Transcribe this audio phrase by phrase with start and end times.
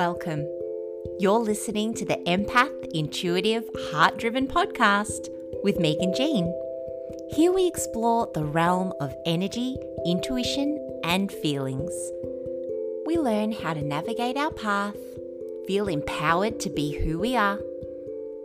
[0.00, 0.46] Welcome.
[1.18, 5.28] You're listening to the Empath Intuitive Heart Driven podcast
[5.62, 6.54] with Megan Jean.
[7.32, 9.76] Here we explore the realm of energy,
[10.06, 11.92] intuition, and feelings.
[13.04, 14.96] We learn how to navigate our path,
[15.66, 17.60] feel empowered to be who we are,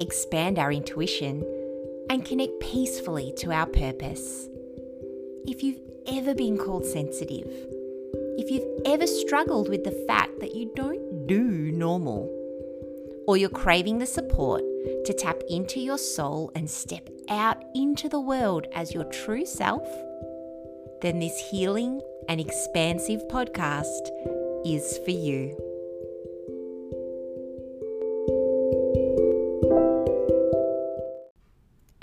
[0.02, 1.42] expand our intuition,
[2.10, 4.50] and connect peacefully to our purpose.
[5.48, 7.48] If you've ever been called sensitive,
[8.38, 12.30] if you've ever struggled with the fact that you don't do normal,
[13.28, 14.62] or you're craving the support
[15.06, 19.88] to tap into your soul and step out into the world as your true self,
[21.02, 24.10] then this healing and expansive podcast
[24.66, 25.58] is for you.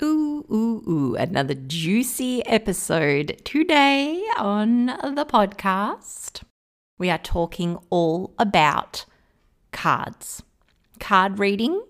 [0.01, 6.43] Ooh, ooh, ooh, another juicy episode today on the podcast.
[6.97, 9.05] We are talking all about
[9.73, 10.41] cards,
[10.99, 11.81] card reading.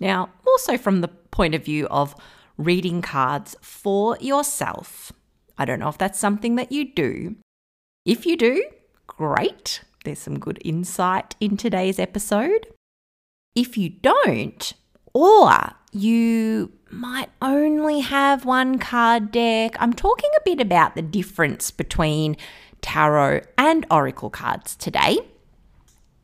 [0.00, 2.14] Now, also from the point of view of
[2.56, 5.12] reading cards for yourself.
[5.56, 7.36] I don't know if that's something that you do.
[8.04, 8.64] If you do,
[9.06, 9.82] great.
[10.04, 12.66] There's some good insight in today's episode.
[13.54, 14.72] If you don't,
[15.12, 15.50] or
[15.92, 22.36] you might only have one card deck, I'm talking a bit about the difference between
[22.82, 25.18] tarot and oracle cards today.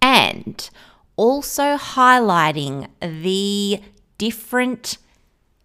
[0.02, 0.68] And
[1.16, 3.80] also highlighting the
[4.18, 4.98] different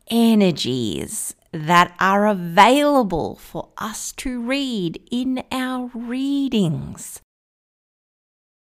[0.10, 7.22] energies that are available for us to read in our readings.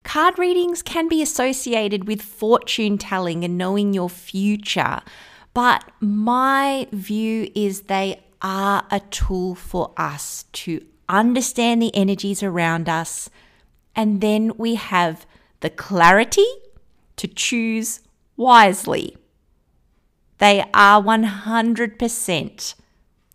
[0.05, 5.02] Card readings can be associated with fortune telling and knowing your future,
[5.52, 12.89] but my view is they are a tool for us to understand the energies around
[12.89, 13.28] us,
[13.94, 15.27] and then we have
[15.61, 16.47] the clarity
[17.17, 18.01] to choose
[18.37, 19.17] wisely.
[20.39, 22.74] They are 100%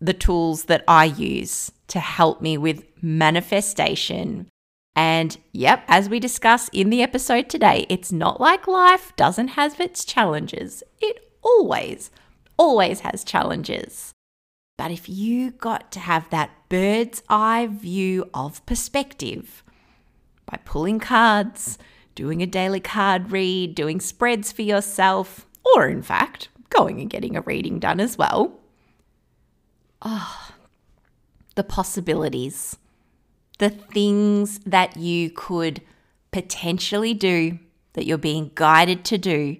[0.00, 4.48] the tools that I use to help me with manifestation
[4.96, 9.80] and yep, as we discuss in the episode today, it's not like life doesn't have
[9.80, 10.82] its challenges.
[11.00, 12.10] It always,
[12.56, 14.12] always has challenges.
[14.76, 19.64] But if you got to have that bird's eye view of perspective
[20.46, 21.78] by pulling cards,
[22.14, 27.36] doing a daily card read, doing spreads for yourself, or in fact, going and getting
[27.36, 28.60] a reading done as well.
[30.02, 30.50] Oh,
[31.54, 32.76] the possibilities
[33.58, 35.80] the things that you could
[36.30, 37.58] potentially do,
[37.92, 39.56] that you're being guided to do,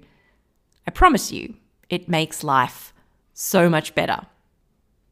[0.86, 1.54] I promise you,
[1.88, 2.92] it makes life
[3.32, 4.20] so much better.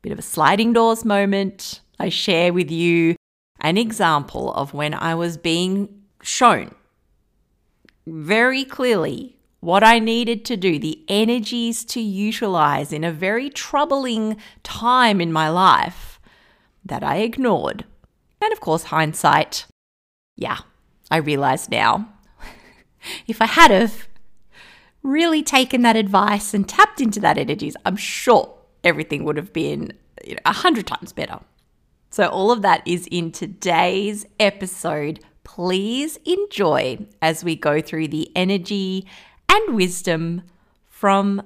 [0.02, 1.80] Bit of a sliding doors moment.
[1.98, 3.14] I share with you
[3.60, 6.74] an example of when I was being shown
[8.06, 14.36] very clearly what I needed to do, the energies to utilize in a very troubling
[14.62, 16.20] time in my life
[16.84, 17.84] that I ignored.
[18.40, 19.66] And of course, hindsight,
[20.36, 20.58] yeah,
[21.10, 22.12] I realize now.
[23.28, 24.08] if I had have
[25.02, 28.52] really taken that advice and tapped into that energies, I'm sure
[28.82, 29.92] everything would have been
[30.24, 31.40] a you know, hundred times better.
[32.10, 35.20] So all of that is in today's episode.
[35.54, 39.06] Please enjoy as we go through the energy
[39.50, 40.44] and wisdom
[40.88, 41.42] from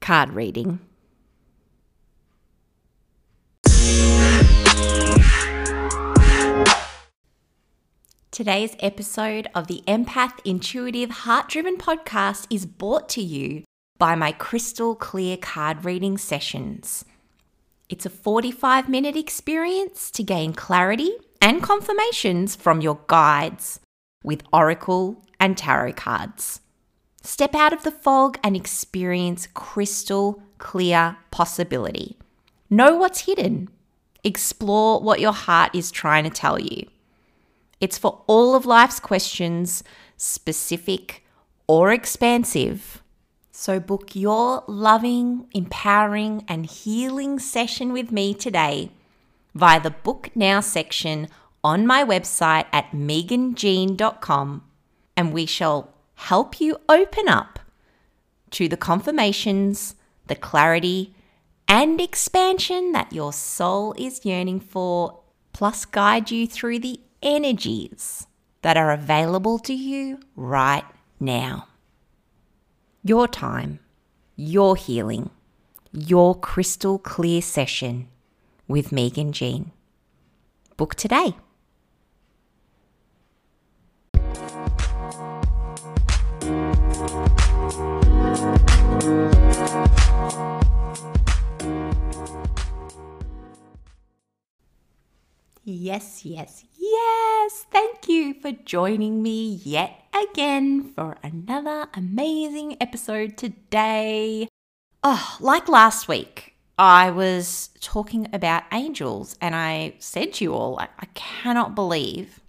[0.00, 0.80] card reading.
[8.32, 13.62] Today's episode of the Empath Intuitive Heart Driven podcast is brought to you
[13.96, 17.04] by my crystal clear card reading sessions.
[17.88, 23.80] It's a 45 minute experience to gain clarity and confirmations from your guides
[24.24, 26.60] with Oracle and Tarot cards.
[27.22, 32.16] Step out of the fog and experience crystal clear possibility.
[32.70, 33.68] Know what's hidden.
[34.24, 36.86] Explore what your heart is trying to tell you.
[37.80, 39.84] It's for all of life's questions,
[40.16, 41.24] specific
[41.68, 43.02] or expansive.
[43.52, 48.90] So book your loving, empowering, and healing session with me today
[49.56, 51.28] via the Book Now section
[51.64, 54.62] on my website at meganjean.com,
[55.16, 57.58] and we shall help you open up
[58.50, 59.94] to the confirmations,
[60.26, 61.14] the clarity,
[61.66, 65.20] and expansion that your soul is yearning for,
[65.54, 68.26] plus guide you through the energies
[68.60, 70.84] that are available to you right
[71.18, 71.66] now.
[73.02, 73.80] Your time,
[74.36, 75.30] your healing,
[75.92, 78.08] your crystal clear session
[78.68, 79.72] with Megan Jean.
[80.76, 81.34] Book today.
[95.68, 97.66] Yes, yes, yes.
[97.72, 104.48] Thank you for joining me yet again for another amazing episode today.
[105.02, 110.78] Oh, like last week, I was talking about angels and I said to you all,
[110.78, 112.40] I, I cannot believe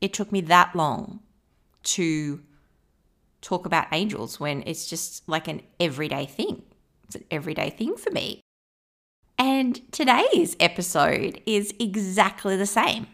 [0.00, 1.20] it took me that long
[1.82, 2.40] to
[3.40, 6.62] talk about angels when it's just like an everyday thing.
[7.04, 8.40] It's an everyday thing for me.
[9.38, 13.06] And today's episode is exactly the same.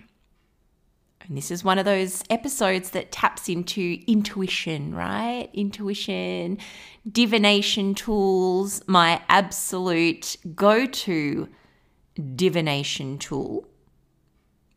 [1.28, 5.48] And this is one of those episodes that taps into intuition, right?
[5.52, 6.58] Intuition,
[7.10, 11.48] divination tools, my absolute go to
[12.34, 13.68] divination tool,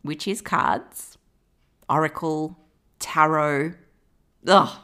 [0.01, 1.17] which is cards,
[1.87, 2.57] oracle,
[2.99, 3.73] tarot.
[4.47, 4.79] Ugh,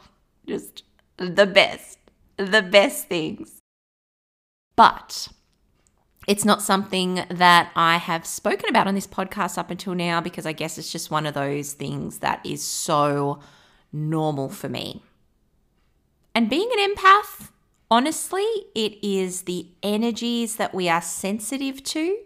[0.46, 0.84] just
[1.16, 1.98] the best,
[2.36, 3.60] the best things.
[4.76, 5.28] But
[6.26, 10.44] it's not something that I have spoken about on this podcast up until now because
[10.44, 13.40] I guess it's just one of those things that is so
[13.92, 15.02] normal for me.
[16.34, 17.50] And being an empath,
[17.90, 18.44] honestly,
[18.74, 22.18] it is the energies that we are sensitive to.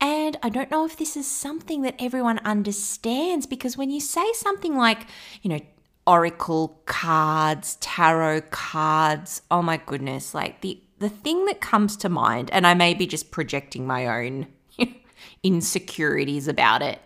[0.00, 4.24] And I don't know if this is something that everyone understands because when you say
[4.32, 5.06] something like,
[5.42, 5.60] you know,
[6.06, 12.50] oracle cards, tarot cards, oh my goodness, like the the thing that comes to mind,
[12.52, 14.46] and I may be just projecting my own
[15.42, 17.00] insecurities about it,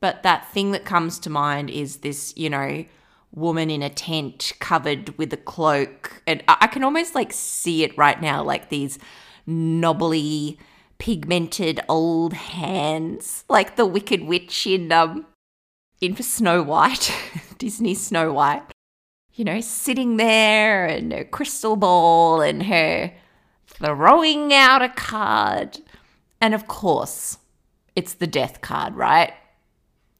[0.00, 2.84] but that thing that comes to mind is this, you know,
[3.32, 6.22] woman in a tent covered with a cloak.
[6.26, 8.98] And I can almost like see it right now, like these
[9.46, 10.58] knobbly,
[10.98, 15.26] pigmented old hands, like the Wicked Witch in um
[16.02, 17.14] in Snow White,
[17.58, 18.62] Disney Snow White
[19.40, 23.10] you know, sitting there and her crystal ball and her
[23.66, 25.78] throwing out a card.
[26.42, 27.38] And of course,
[27.96, 29.32] it's the death card, right?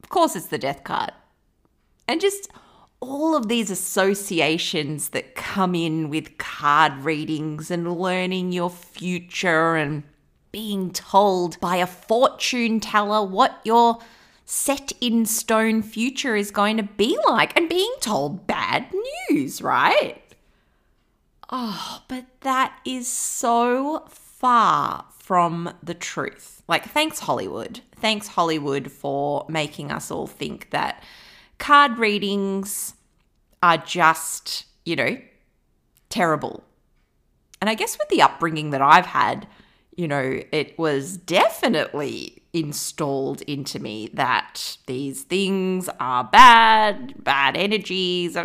[0.01, 1.11] Of course, it's the death card.
[2.07, 2.49] And just
[2.99, 10.01] all of these associations that come in with card readings and learning your future and
[10.51, 13.99] being told by a fortune teller what your
[14.45, 18.93] set in stone future is going to be like and being told bad
[19.29, 20.21] news, right?
[21.49, 26.63] Oh, but that is so far from the truth.
[26.67, 27.81] Like, thanks, Hollywood.
[27.97, 31.03] Thanks, Hollywood, for making us all think that
[31.57, 32.93] card readings
[33.61, 35.17] are just, you know,
[36.09, 36.63] terrible.
[37.59, 39.47] And I guess with the upbringing that I've had,
[39.95, 48.35] you know, it was definitely installed into me that these things are bad, bad energies.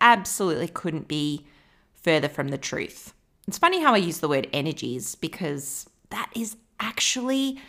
[0.00, 1.46] Absolutely couldn't be
[1.92, 3.14] further from the truth.
[3.46, 7.60] It's funny how I use the word energies because that is actually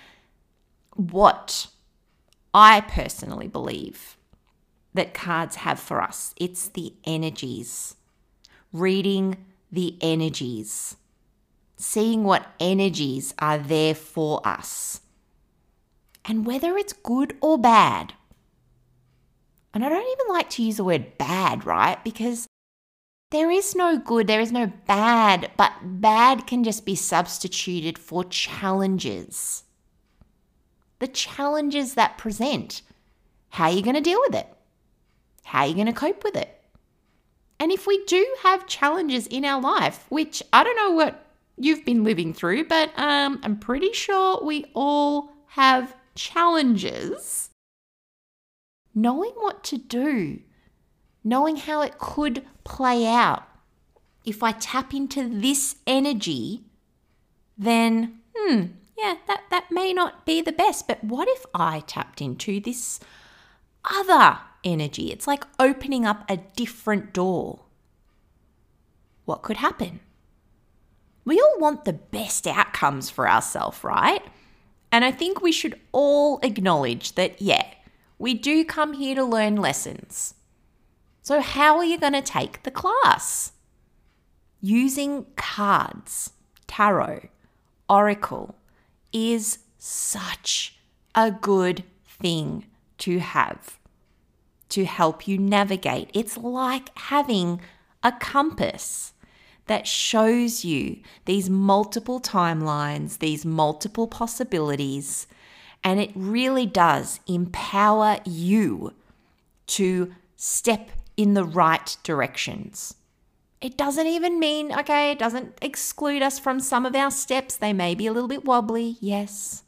[0.96, 1.68] what
[2.54, 4.18] I personally believe
[4.94, 6.34] that cards have for us.
[6.38, 7.96] It's the energies,
[8.74, 10.98] reading the energies,
[11.78, 15.02] seeing what energies are there for us
[16.32, 18.14] and whether it's good or bad.
[19.74, 22.02] And I don't even like to use the word bad, right?
[22.06, 22.48] Because
[23.32, 28.24] there is no good, there is no bad, but bad can just be substituted for
[28.24, 29.64] challenges.
[31.00, 32.82] The challenges that present.
[33.50, 34.48] How are you going to deal with it?
[35.44, 36.62] How are you going to cope with it?
[37.60, 41.26] And if we do have challenges in our life, which I don't know what
[41.58, 47.50] you've been living through, but um, I'm pretty sure we all have challenges,
[48.94, 50.42] knowing what to do,
[51.24, 53.44] knowing how it could play out.
[54.26, 56.64] If I tap into this energy,
[57.58, 58.66] then, hmm,
[58.98, 60.88] yeah, that, that may not be the best.
[60.88, 63.00] But what if I tapped into this
[63.86, 65.12] other energy?
[65.12, 67.62] It's like opening up a different door.
[69.26, 70.02] What could happen?
[71.24, 74.24] We all want the best outcomes for ourselves, right?
[74.92, 77.66] And I think we should all acknowledge that, yeah,
[78.20, 80.36] we do come here to learn lessons.
[81.22, 83.54] So, how are you going to take the class?
[84.60, 86.32] Using cards,
[86.68, 87.30] tarot,
[87.90, 88.56] oracle
[89.12, 90.78] is such
[91.16, 92.66] a good thing
[93.00, 93.80] to have
[94.70, 96.10] to help you navigate.
[96.14, 97.62] It's like having
[98.04, 99.14] a compass
[99.68, 105.28] that shows you these multiple timelines, these multiple possibilities,
[105.84, 108.94] and it really does empower you
[109.68, 112.96] to step in the right directions.
[113.62, 117.56] It doesn't even mean, okay, it doesn't exclude us from some of our steps.
[117.56, 119.64] They may be a little bit wobbly, yes.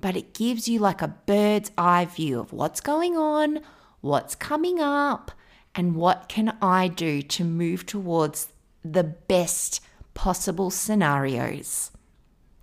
[0.00, 3.60] but it gives you like a bird's eye view of what's going on,
[4.00, 5.32] what's coming up,
[5.74, 8.52] and what can I do to move towards
[8.84, 9.80] the best
[10.14, 11.90] possible scenarios.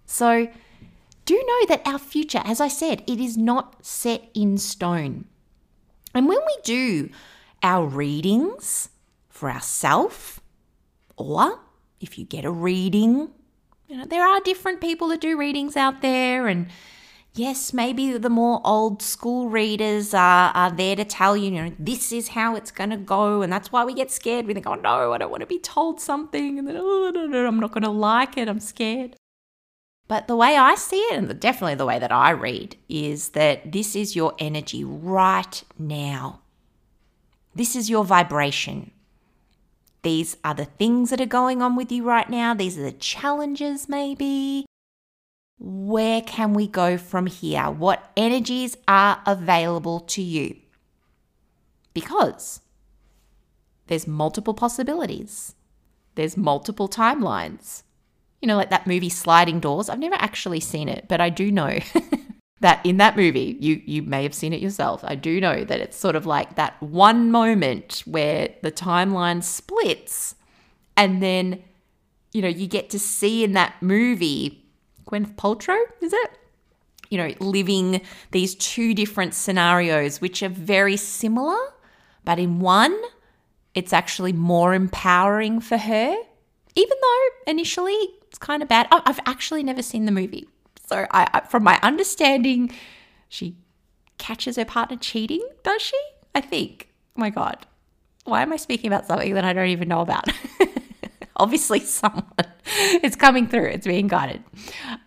[0.05, 0.47] So,
[1.25, 5.25] do know that our future, as I said, it is not set in stone.
[6.13, 7.09] And when we do
[7.63, 8.89] our readings
[9.29, 10.39] for ourselves,
[11.17, 11.59] or
[11.99, 13.31] if you get a reading,
[13.87, 16.67] you know, there are different people that do readings out there and
[17.35, 21.75] yes, maybe the more old school readers are, are there to tell you, you know,
[21.77, 23.41] this is how it's going to go.
[23.41, 24.47] And that's why we get scared.
[24.47, 26.57] We think, oh no, I don't want to be told something.
[26.57, 28.47] And then, oh, no, no, I'm not going to like it.
[28.47, 29.15] I'm scared.
[30.07, 33.71] But the way I see it, and definitely the way that I read, is that
[33.71, 36.41] this is your energy right now.
[37.55, 38.91] This is your vibration.
[40.03, 42.53] These are the things that are going on with you right now.
[42.53, 44.67] These are the challenges, maybe.
[45.57, 47.63] Where can we go from here?
[47.71, 50.57] What energies are available to you?
[51.93, 52.61] Because
[53.87, 55.55] there's multiple possibilities,
[56.15, 57.83] there's multiple timelines
[58.45, 59.89] you know, like that movie Sliding Doors.
[59.89, 61.79] I've never actually seen it, but I do know
[62.59, 65.03] that in that movie, you you may have seen it yourself.
[65.03, 70.35] I do know that it's sort of like that one moment where the timeline splits
[70.95, 71.63] and then
[72.33, 74.64] you know, you get to see in that movie
[75.07, 76.31] Gwyneth Paltrow, is it?
[77.09, 81.57] You know, living these two different scenarios which are very similar,
[82.23, 82.99] but in one
[83.73, 86.15] it's actually more empowering for her
[86.75, 87.97] even though initially
[88.27, 88.87] it's kind of bad.
[88.91, 90.47] I've actually never seen the movie.
[90.87, 92.71] So, I, I, from my understanding,
[93.29, 93.55] she
[94.17, 95.99] catches her partner cheating, does she?
[96.35, 96.89] I think.
[97.17, 97.65] Oh my God.
[98.25, 100.27] Why am I speaking about something that I don't even know about?
[101.37, 102.25] Obviously, someone
[103.03, 103.67] it's coming through.
[103.67, 104.43] It's being guided.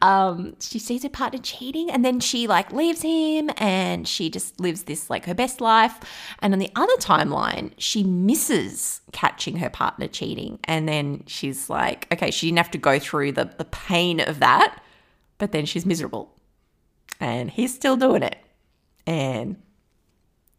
[0.01, 4.59] Um, she sees her partner cheating, and then she like leaves him, and she just
[4.59, 5.99] lives this like her best life.
[6.41, 12.07] And on the other timeline, she misses catching her partner cheating, and then she's like,
[12.13, 14.83] okay, she didn't have to go through the the pain of that,
[15.37, 16.35] but then she's miserable,
[17.21, 18.39] and he's still doing it,
[19.07, 19.57] and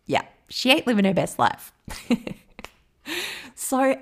[0.05, 1.71] yeah, she ain't living her best life.
[3.55, 3.99] so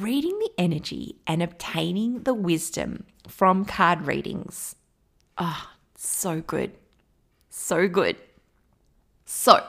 [0.00, 4.76] reading the energy and obtaining the wisdom from card readings.
[5.36, 6.72] Ah, oh, so good.
[7.50, 8.16] So good.
[9.26, 9.66] So,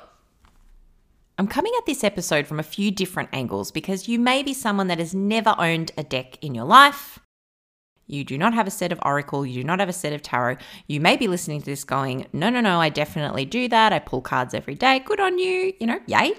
[1.38, 4.88] I'm coming at this episode from a few different angles because you may be someone
[4.88, 7.20] that has never owned a deck in your life.
[8.14, 10.22] You do not have a set of Oracle, you do not have a set of
[10.22, 10.58] Tarot.
[10.88, 13.92] You may be listening to this going, no, no, no, I definitely do that.
[13.92, 15.00] I pull cards every day.
[15.00, 16.34] Good on you, you know, yay.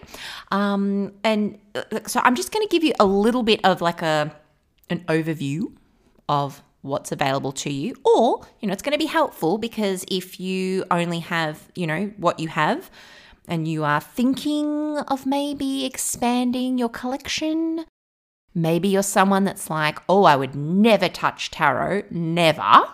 [0.53, 4.03] Um, and uh, so I'm just going to give you a little bit of like
[4.03, 4.35] a
[4.91, 5.73] an overview
[6.29, 10.39] of what's available to you or you know it's going to be helpful because if
[10.39, 12.91] you only have you know what you have
[13.49, 17.87] and you are thinking of maybe expanding your collection
[18.55, 22.85] Maybe you're someone that's like, oh, I would never touch tarot, never.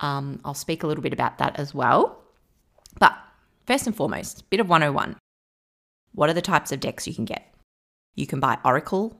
[0.00, 2.22] Um, I'll speak a little bit about that as well.
[2.98, 3.16] But
[3.66, 5.16] first and foremost, bit of 101.
[6.14, 7.54] What are the types of decks you can get?
[8.14, 9.18] You can buy Oracle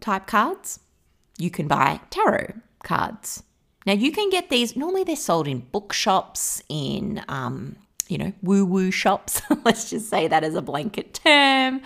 [0.00, 0.80] type cards,
[1.38, 3.44] you can buy tarot cards.
[3.86, 7.76] Now, you can get these, normally they're sold in bookshops, in, um,
[8.08, 9.42] you know, woo woo shops.
[9.64, 11.82] Let's just say that as a blanket term.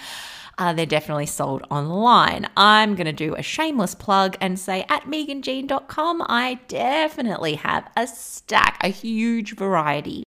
[0.59, 2.47] Uh, they're definitely sold online.
[2.57, 8.09] I'm going to do a shameless plug and say at meganjean.com, I definitely have a
[8.09, 10.25] stack, a huge variety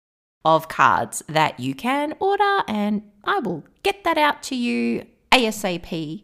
[0.45, 6.23] of cards that you can order, and I will get that out to you ASAP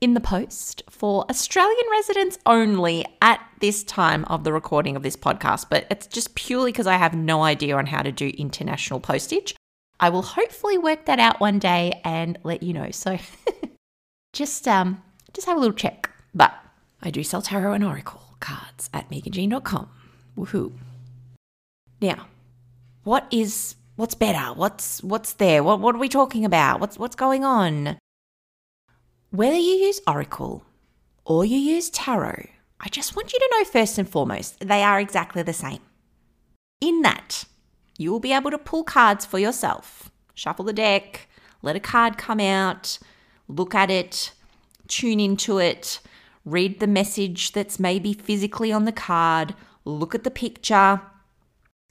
[0.00, 5.16] in the post for Australian residents only at this time of the recording of this
[5.16, 5.66] podcast.
[5.68, 9.54] But it's just purely because I have no idea on how to do international postage.
[10.00, 12.90] I will hopefully work that out one day and let you know.
[12.90, 13.18] So
[14.32, 15.02] just um
[15.34, 16.10] just have a little check.
[16.34, 16.54] But
[17.02, 19.90] I do sell tarot and oracle cards at meganjean.com.
[20.36, 20.72] Woohoo.
[22.00, 22.26] Now,
[23.04, 24.54] what is what's better?
[24.54, 25.62] What's what's there?
[25.62, 26.80] What what are we talking about?
[26.80, 27.98] What's what's going on?
[29.30, 30.64] Whether you use oracle
[31.24, 32.48] or you use tarot,
[32.80, 35.80] I just want you to know first and foremost, they are exactly the same.
[36.80, 37.44] In that
[38.00, 40.10] you will be able to pull cards for yourself.
[40.34, 41.28] Shuffle the deck,
[41.60, 42.98] let a card come out,
[43.46, 44.32] look at it,
[44.88, 46.00] tune into it,
[46.46, 49.54] read the message that's maybe physically on the card,
[49.84, 51.02] look at the picture,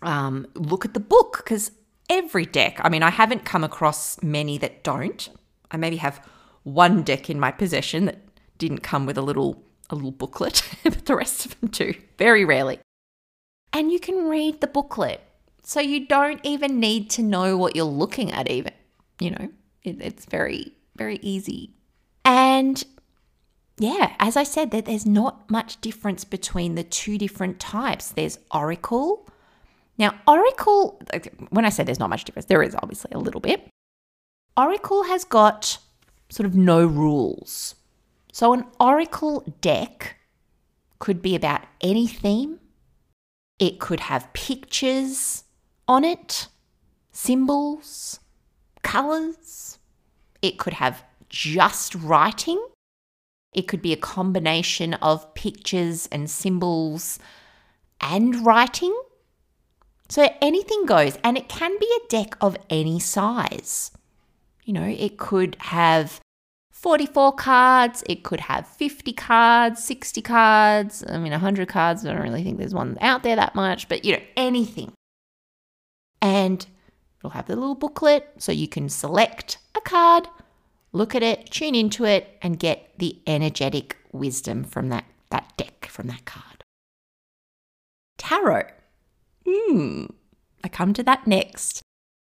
[0.01, 1.71] um, look at the book, because
[2.09, 5.29] every deck, I mean, I haven't come across many that don't.
[5.69, 6.27] I maybe have
[6.63, 8.17] one deck in my possession that
[8.57, 12.45] didn't come with a little a little booklet, but the rest of them do, very
[12.45, 12.79] rarely.
[13.71, 15.21] And you can read the booklet
[15.63, 18.73] So you don't even need to know what you're looking at, even.
[19.19, 19.49] You know,
[19.83, 21.71] it, it's very, very easy.
[22.25, 22.83] And
[23.77, 28.09] yeah, as I said, that there's not much difference between the two different types.
[28.09, 29.27] There's oracle.
[29.97, 31.01] Now, oracle,
[31.49, 33.67] when I say there's not much difference, there is obviously a little bit.
[34.57, 35.77] Oracle has got
[36.29, 37.75] sort of no rules.
[38.31, 40.17] So, an oracle deck
[40.99, 42.59] could be about any theme,
[43.57, 45.43] it could have pictures
[45.89, 46.47] on it,
[47.11, 48.19] symbols,
[48.83, 49.79] colors,
[50.39, 52.63] it could have just writing.
[53.53, 57.17] It could be a combination of pictures and symbols
[57.99, 58.95] and writing.
[60.07, 63.91] So anything goes, and it can be a deck of any size.
[64.63, 66.21] You know, it could have
[66.71, 72.05] 44 cards, it could have 50 cards, 60 cards, I mean, 100 cards.
[72.05, 74.93] I don't really think there's one out there that much, but you know, anything.
[76.21, 76.65] And
[77.19, 80.27] it'll have the little booklet so you can select a card,
[80.91, 85.85] look at it, tune into it, and get the energetic wisdom from that, that deck,
[85.85, 86.63] from that card.
[88.17, 88.67] Tarot.
[89.47, 90.05] Hmm.
[90.63, 91.81] I come to that next.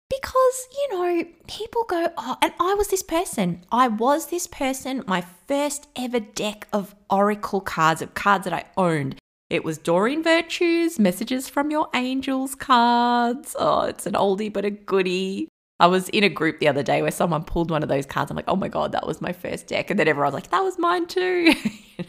[0.09, 3.65] Because, you know, people go, oh, and I was this person.
[3.71, 5.03] I was this person.
[5.05, 9.19] My first ever deck of Oracle cards, of cards that I owned.
[9.49, 13.55] It was Doreen Virtue's Messages from Your Angels cards.
[13.57, 15.47] Oh, it's an oldie but a goodie.
[15.79, 18.29] I was in a group the other day where someone pulled one of those cards.
[18.29, 19.89] I'm like, oh my God, that was my first deck.
[19.89, 21.53] And then everyone was like, that was mine too.
[21.63, 22.05] you know,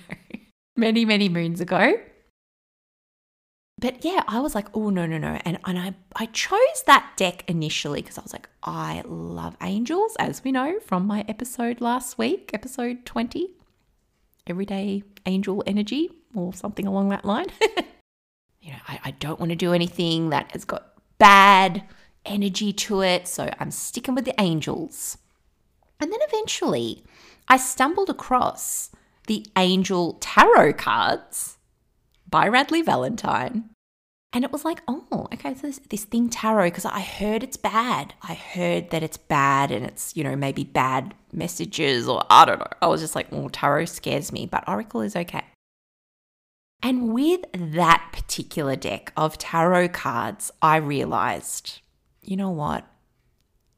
[0.77, 2.01] many, many moons ago.
[3.81, 5.39] But yeah, I was like, oh no, no, no.
[5.45, 10.17] And and I, I chose that deck initially because I was like, I love angels,
[10.19, 13.51] as we know from my episode last week, episode 20.
[14.49, 17.47] Everyday angel energy or something along that line.
[18.61, 21.85] you know, I, I don't want to do anything that has got bad
[22.25, 23.27] energy to it.
[23.27, 25.19] So I'm sticking with the angels.
[26.01, 27.05] And then eventually
[27.49, 28.91] I stumbled across
[29.27, 31.59] the Angel Tarot cards
[32.29, 33.71] by Radleigh Valentine.
[34.33, 37.57] And it was like, oh, okay, so this, this thing tarot, because I heard it's
[37.57, 38.13] bad.
[38.23, 42.59] I heard that it's bad and it's, you know, maybe bad messages or I don't
[42.59, 42.67] know.
[42.83, 45.45] I was just like, well, tarot scares me, but Oracle is okay.
[46.83, 51.81] And with that particular deck of tarot cards, I realized
[52.23, 52.87] you know what?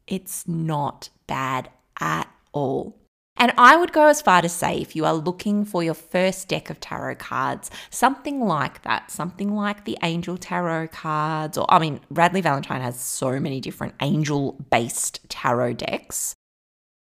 [0.06, 2.96] It's not bad at all.
[3.36, 6.48] And I would go as far to say if you are looking for your first
[6.48, 11.78] deck of tarot cards, something like that, something like the Angel Tarot cards, or I
[11.78, 16.34] mean, Radleigh Valentine has so many different angel based tarot decks.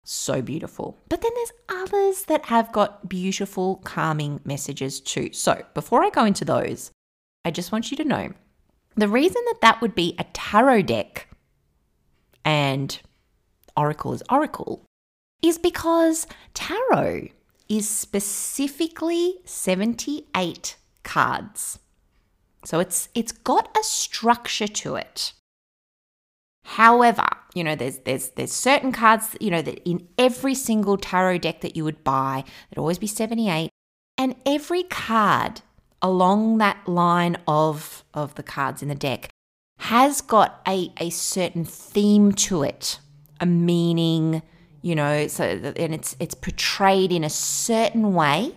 [0.10, 0.98] So beautiful.
[1.10, 5.34] But then there's others that have got beautiful, calming messages too.
[5.34, 6.92] So before I go into those,
[7.44, 8.32] I just want you to know
[8.96, 11.28] the reason that that would be a tarot deck
[12.46, 12.98] and
[13.76, 14.86] Oracle is Oracle
[15.42, 17.28] is because tarot
[17.68, 21.80] is specifically 78 cards.
[22.64, 25.34] So it's it's got a structure to it.
[26.68, 31.38] However, you know, there's there's there's certain cards, you know, that in every single tarot
[31.38, 33.70] deck that you would buy, there'd always be 78.
[34.18, 35.62] And every card
[36.02, 39.30] along that line of, of the cards in the deck
[39.80, 43.00] has got a, a certain theme to it,
[43.40, 44.42] a meaning,
[44.82, 48.54] you know, so and it's it's portrayed in a certain way.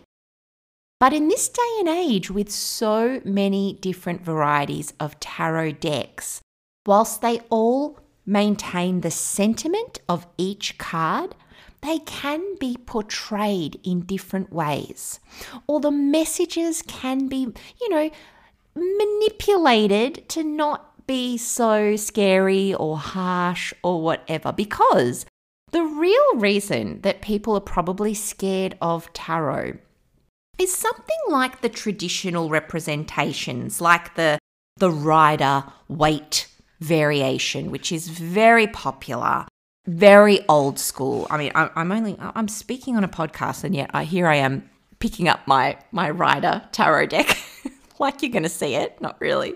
[0.99, 6.43] But in this day and age, with so many different varieties of tarot decks,
[6.87, 11.35] whilst they all maintain the sentiment of each card,
[11.83, 15.19] they can be portrayed in different ways.
[15.67, 17.49] Or the messages can be,
[17.81, 18.11] you know,
[18.75, 25.27] manipulated to not be so scary or harsh or whatever because
[25.73, 29.79] the real reason that people are probably scared of tarot
[30.59, 34.39] is something like the traditional representations, like the
[34.77, 36.47] the rider waite
[36.81, 39.47] variation, which is very popular,
[39.87, 41.27] very old school.
[41.31, 44.69] I mean, I'm only I'm speaking on a podcast, and yet I here I am
[44.99, 47.37] picking up my my rider tarot deck,
[47.99, 49.01] like you're going to see it.
[49.01, 49.55] Not really.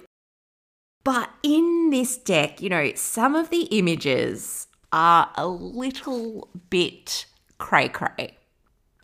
[1.05, 7.27] But in this deck, you know, some of the images are a little bit
[7.59, 8.39] cray cray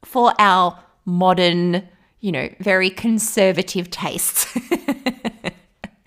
[0.04, 1.88] for our modern,
[2.20, 4.46] you know, very conservative tastes.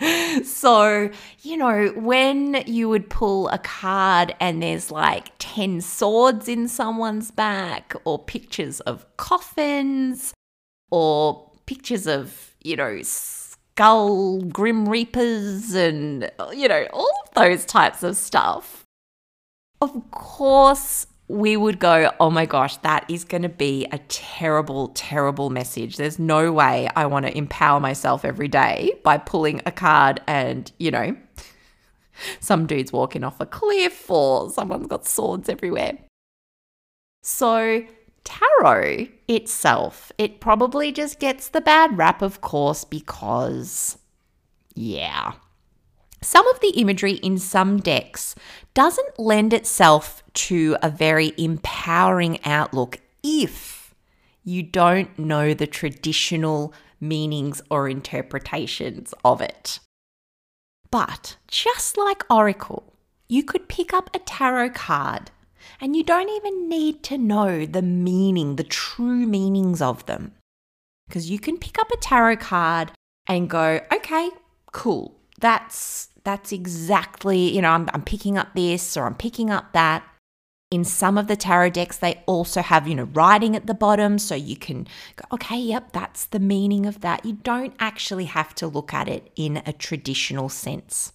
[0.43, 1.09] so,
[1.41, 7.31] you know, when you would pull a card and there's like 10 swords in someone's
[7.31, 10.33] back, or pictures of coffins,
[10.91, 18.03] or pictures of, you know, skull grim reapers and, you know, all of those types
[18.03, 18.85] of stuff.
[19.81, 24.89] Of course, we would go, oh my gosh, that is going to be a terrible,
[24.89, 25.97] terrible message.
[25.97, 30.71] There's no way I want to empower myself every day by pulling a card and,
[30.77, 31.17] you know,
[32.39, 35.97] some dude's walking off a cliff or someone's got swords everywhere.
[37.23, 37.83] So,
[38.23, 43.97] tarot itself, it probably just gets the bad rap, of course, because,
[44.75, 45.33] yeah.
[46.23, 48.33] Some of the imagery in some decks
[48.73, 53.93] doesn't lend itself to a very empowering outlook if
[54.43, 59.79] you don't know the traditional meanings or interpretations of it.
[60.89, 62.93] But just like Oracle,
[63.27, 65.31] you could pick up a tarot card
[65.81, 70.33] and you don't even need to know the meaning, the true meanings of them.
[71.07, 72.91] Because you can pick up a tarot card
[73.27, 74.29] and go, okay,
[74.71, 75.19] cool.
[75.43, 80.07] That's that's exactly, you know, I'm, I'm picking up this or I'm picking up that.
[80.71, 84.17] In some of the tarot decks, they also have, you know, writing at the bottom.
[84.17, 87.25] So you can go, okay, yep, that's the meaning of that.
[87.25, 91.13] You don't actually have to look at it in a traditional sense.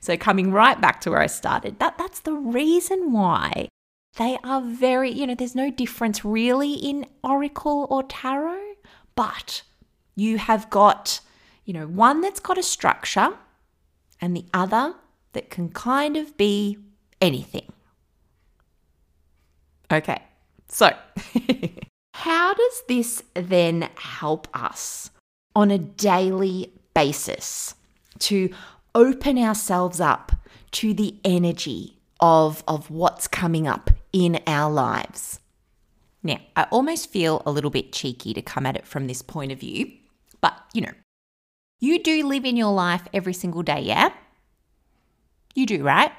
[0.00, 3.68] So coming right back to where I started, that, that's the reason why
[4.16, 8.74] they are very, you know, there's no difference really in oracle or tarot,
[9.14, 9.62] but
[10.16, 11.20] you have got,
[11.64, 13.36] you know, one that's got a structure
[14.20, 14.94] and the other
[15.32, 16.78] that can kind of be
[17.20, 17.72] anything.
[19.92, 20.22] Okay,
[20.68, 20.90] so
[22.14, 25.10] how does this then help us
[25.56, 27.74] on a daily basis
[28.18, 28.50] to
[28.94, 30.32] open ourselves up
[30.72, 35.40] to the energy of, of what's coming up in our lives.
[36.22, 39.52] Now, I almost feel a little bit cheeky to come at it from this point
[39.52, 39.90] of view,
[40.40, 40.92] but you know,
[41.80, 44.10] you do live in your life every single day, yeah?
[45.54, 46.12] You do, right?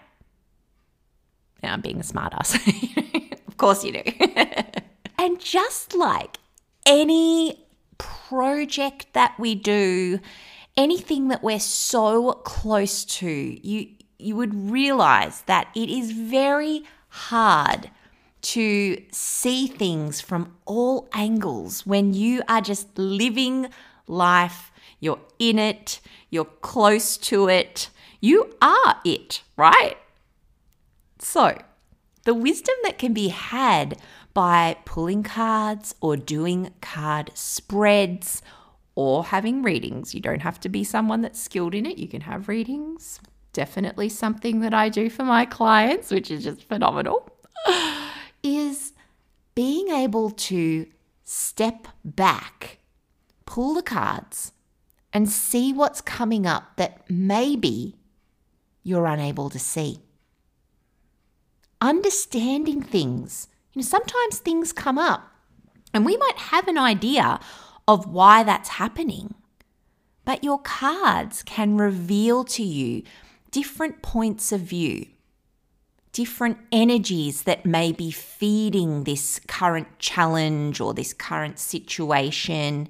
[1.64, 2.56] Now I'm being a smartass.
[3.48, 4.04] of course you do.
[5.18, 6.38] and just like
[6.86, 7.64] any
[7.98, 10.20] project that we do,
[10.76, 17.90] anything that we're so close to, you you would realize that it is very hard
[18.42, 23.68] to see things from all angles when you are just living
[24.08, 24.71] life,
[25.02, 27.90] you're in it, you're close to it,
[28.22, 29.98] you are it, right?
[31.20, 31.62] So,
[32.24, 33.98] the wisdom that can be had
[34.34, 38.42] by pulling cards or doing card spreads
[38.96, 40.16] or having readings.
[40.16, 43.20] You don't have to be someone that's skilled in it, you can have readings
[43.54, 47.30] definitely something that I do for my clients, which is just phenomenal,
[48.44, 48.94] is
[49.56, 50.88] being able to
[51.24, 52.80] step back,
[53.46, 54.54] pull the cards,
[55.14, 57.96] and see what's coming up that maybe
[58.84, 60.00] you're unable to see.
[61.80, 63.48] Understanding things.
[63.74, 65.32] You know, sometimes things come up
[65.94, 67.40] and we might have an idea
[67.88, 69.36] of why that's happening,
[70.24, 73.04] but your cards can reveal to you
[73.50, 75.08] different points of view,
[76.14, 82.88] different energies that may be feeding this current challenge or this current situation.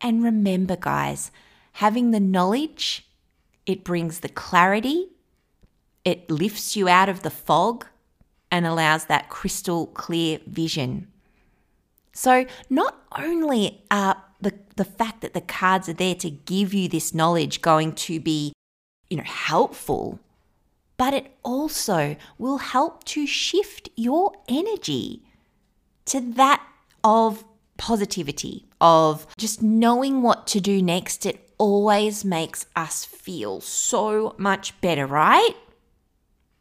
[0.00, 1.30] And remember, guys,
[1.74, 3.06] having the knowledge,
[3.66, 5.08] it brings the clarity,
[6.04, 7.86] it lifts you out of the fog
[8.50, 11.08] and allows that crystal clear vision.
[12.12, 16.88] So, not only are the, the fact that the cards are there to give you
[16.88, 18.52] this knowledge going to be
[19.08, 20.18] you know, helpful,
[20.96, 25.22] but it also will help to shift your energy
[26.06, 26.64] to that
[27.04, 27.44] of
[27.78, 31.24] positivity, of just knowing what to do next.
[31.24, 35.54] It always makes us feel so much better, right?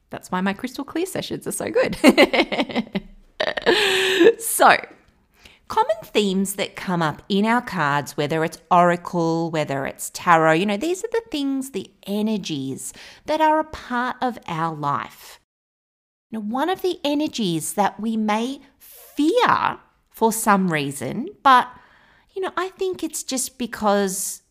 [0.09, 1.97] That's why my crystal clear sessions are so good.
[4.39, 4.77] so,
[5.67, 10.65] common themes that come up in our cards, whether it's oracle, whether it's tarot, you
[10.65, 12.93] know, these are the things, the energies
[13.25, 15.39] that are a part of our life.
[16.31, 19.79] Now, one of the energies that we may fear
[20.17, 21.69] for some reason, but
[22.33, 24.41] you know, I think it's just because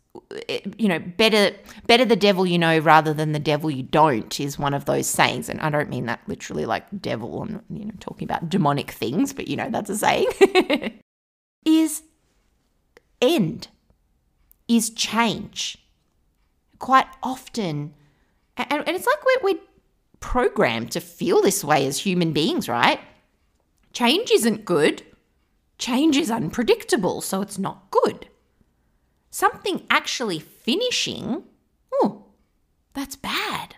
[0.48, 1.56] eh, you know, better
[1.88, 5.08] better the devil you know rather than the devil you don't is one of those
[5.08, 7.42] sayings, and I don't mean that literally like devil.
[7.42, 10.28] I'm you know talking about demonic things, but you know that's a saying.
[11.64, 12.04] is
[13.20, 13.66] end,
[14.68, 15.78] is change.
[16.78, 17.92] Quite often,
[18.56, 19.60] and, and it's like we're, we're
[20.20, 23.00] programmed to feel this way as human beings, right?
[23.92, 25.02] Change isn't good.
[25.78, 28.28] Change is unpredictable, so it's not good.
[29.36, 31.42] something actually finishing,
[31.92, 32.24] oh,
[32.94, 33.76] that's bad.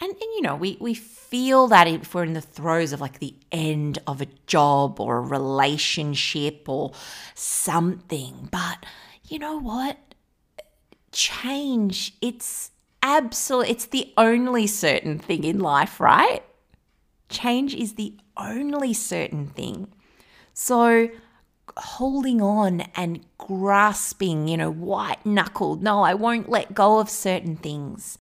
[0.00, 3.18] And, and you know, we, we feel that if we're in the throes of like
[3.18, 6.92] the end of a job or a relationship or
[7.34, 8.48] something.
[8.52, 8.86] But
[9.24, 9.98] you know what?
[11.10, 12.70] Change, it's
[13.02, 16.44] absolute, it's the only certain thing in life, right?
[17.28, 19.88] Change is the only certain thing.
[20.58, 21.10] So,
[21.76, 27.56] holding on and grasping, you know, white knuckled, no, I won't let go of certain
[27.56, 28.18] things.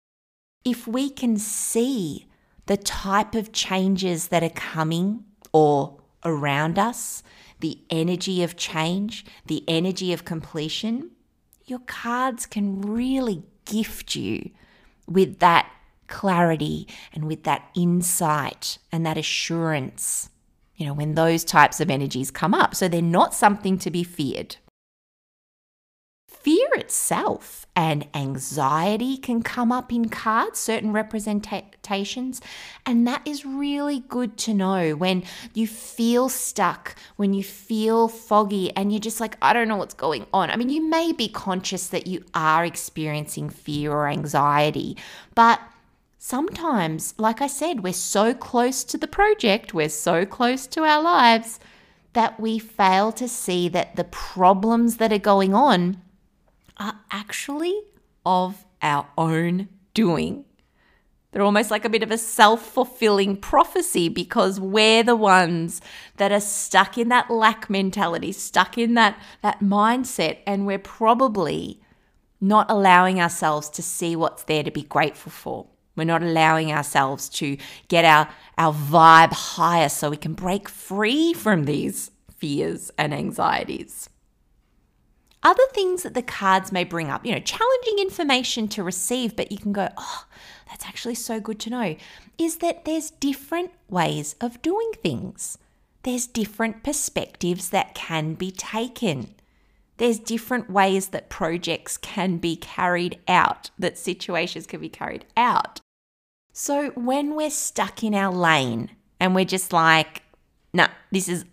[0.62, 2.26] If we can see
[2.66, 7.22] the type of changes that are coming or around us,
[7.60, 11.12] the energy of change, the energy of completion,
[11.64, 14.50] your cards can really gift you
[15.06, 15.72] with that
[16.08, 20.28] clarity and with that insight and that assurance,
[20.78, 22.74] you know, when those types of energies come up.
[22.74, 24.56] So they're not something to be feared.
[26.28, 32.40] Fear itself and anxiety can come up in cards, certain representations.
[32.86, 38.74] And that is really good to know when you feel stuck, when you feel foggy,
[38.76, 40.48] and you're just like, I don't know what's going on.
[40.48, 44.96] I mean, you may be conscious that you are experiencing fear or anxiety,
[45.34, 45.60] but
[46.18, 51.02] sometimes, like I said, we're so close to the project, we're so close to our
[51.02, 51.58] lives
[52.12, 56.02] that we fail to see that the problems that are going on
[56.76, 57.80] are actually
[58.26, 60.44] of our own doing.
[61.30, 65.80] They're almost like a bit of a self fulfilling prophecy because we're the ones
[66.16, 71.80] that are stuck in that lack mentality, stuck in that, that mindset, and we're probably
[72.40, 75.66] not allowing ourselves to see what's there to be grateful for.
[75.98, 77.56] We're not allowing ourselves to
[77.88, 84.08] get our, our vibe higher so we can break free from these fears and anxieties.
[85.42, 89.52] Other things that the cards may bring up, you know, challenging information to receive, but
[89.52, 90.24] you can go, oh,
[90.68, 91.96] that's actually so good to know,
[92.38, 95.56] is that there's different ways of doing things.
[96.02, 99.34] There's different perspectives that can be taken.
[99.98, 105.80] There's different ways that projects can be carried out, that situations can be carried out.
[106.60, 108.90] So when we're stuck in our lane
[109.20, 110.22] and we're just like,
[110.72, 111.44] nah, this is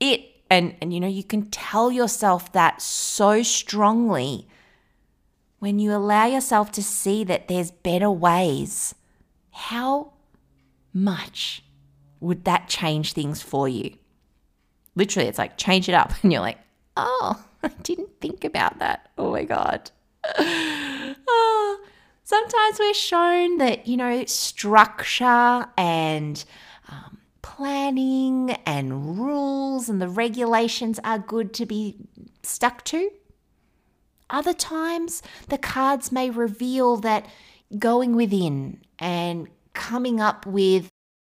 [0.00, 0.22] it.
[0.48, 4.48] And, and you know, you can tell yourself that so strongly
[5.58, 8.94] when you allow yourself to see that there's better ways.
[9.50, 10.14] How
[10.94, 11.62] much
[12.20, 13.92] would that change things for you?
[14.94, 16.14] Literally, it's like change it up.
[16.22, 16.60] And you're like,
[16.96, 19.10] oh, I didn't think about that.
[19.18, 19.90] Oh my God.
[22.26, 26.44] sometimes we're shown that, you know, structure and
[26.88, 31.96] um, planning and rules and the regulations are good to be
[32.42, 33.10] stuck to.
[34.28, 37.26] Other times, the cards may reveal that
[37.78, 40.88] going within and coming up with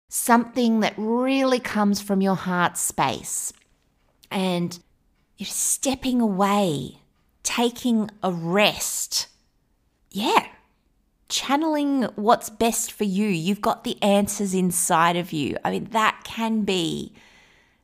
[0.08, 3.52] something that really comes from your heart space
[4.30, 4.78] and
[5.38, 6.98] you're stepping away,
[7.42, 9.26] taking a rest.
[10.12, 10.46] Yeah,
[11.28, 13.26] channeling what's best for you.
[13.26, 15.56] You've got the answers inside of you.
[15.64, 17.12] I mean, that can be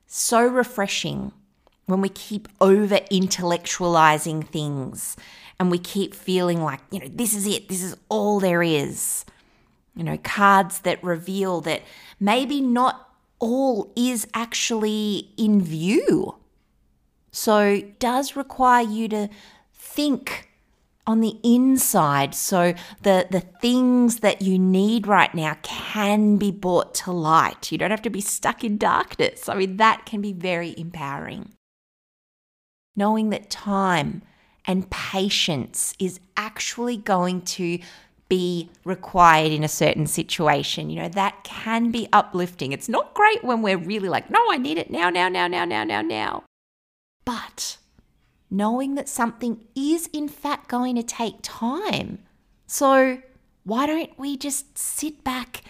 [0.06, 1.32] so refreshing
[1.86, 5.16] when we keep over intellectualizing things
[5.58, 9.24] and we keep feeling like, you know, this is it, this is all there is.
[9.96, 11.82] You know, cards that reveal that
[12.18, 16.36] maybe not all is actually in view.
[17.32, 19.28] So, does require you to
[19.74, 20.49] think
[21.10, 22.34] on the inside.
[22.34, 27.72] So the the things that you need right now can be brought to light.
[27.72, 29.48] You don't have to be stuck in darkness.
[29.48, 31.52] I mean that can be very empowering.
[32.94, 34.22] Knowing that time
[34.66, 37.78] and patience is actually going to
[38.28, 40.90] be required in a certain situation.
[40.90, 42.70] You know that can be uplifting.
[42.70, 45.64] It's not great when we're really like no i need it now now now now
[45.64, 46.44] now now now.
[47.24, 47.78] But
[48.50, 52.18] knowing that something is in fact going to take time.
[52.66, 53.22] So,
[53.64, 55.62] why don't we just sit back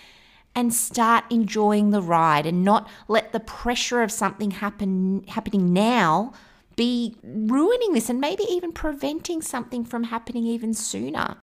[0.54, 6.32] and start enjoying the ride and not let the pressure of something happen happening now
[6.76, 11.36] be ruining this and maybe even preventing something from happening even sooner.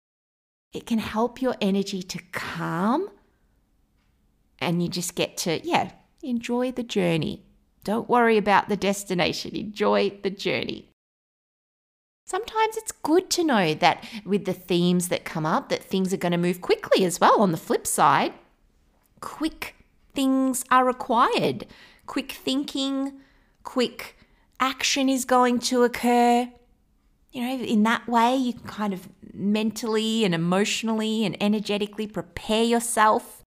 [0.73, 3.09] It can help your energy to calm
[4.59, 5.91] and you just get to, yeah,
[6.23, 7.45] enjoy the journey.
[7.83, 10.86] Don't worry about the destination, enjoy the journey
[12.27, 16.17] sometimes it's good to know that with the themes that come up that things are
[16.17, 17.41] going to move quickly as well.
[17.41, 18.33] On the flip side
[19.19, 19.75] quick
[20.13, 21.65] things are required.
[22.05, 23.13] Quick thinking
[23.63, 24.17] quick
[24.59, 26.49] action is going to occur.
[27.31, 32.63] You know, in that way, you can kind of mentally and emotionally and energetically prepare
[32.63, 33.43] yourself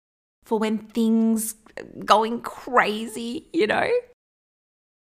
[0.44, 1.56] for when things
[2.04, 3.90] going crazy, you know?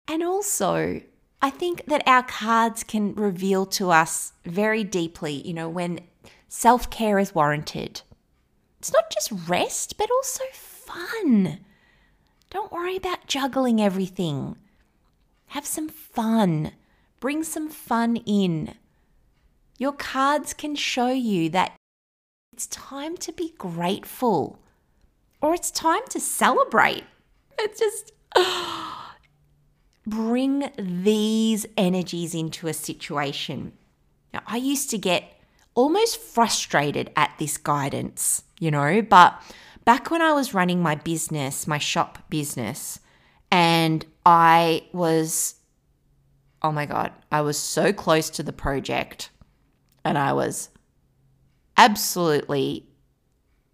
[0.08, 1.02] And also,
[1.44, 6.00] I think that our cards can reveal to us very deeply, you know, when
[6.48, 8.02] self care is warranted.
[8.80, 11.60] It's not just rest, but also fun.
[12.50, 14.56] Don't worry about juggling everything.
[15.48, 16.72] Have some fun.
[17.20, 18.76] Bring some fun in.
[19.78, 21.76] Your cards can show you that
[22.54, 24.60] it's time to be grateful
[25.42, 27.04] or it's time to celebrate.
[27.60, 28.93] It's just oh,
[30.06, 33.74] bring these energies into a situation.
[34.34, 35.40] Now, I used to get
[35.76, 39.42] almost frustrated at this guidance, you know, but
[39.86, 43.00] back when I was running my business, my shop business,
[43.52, 45.56] and I was,
[46.62, 49.30] oh my God, I was so close to the project
[50.04, 50.70] and I was
[51.78, 52.88] absolutely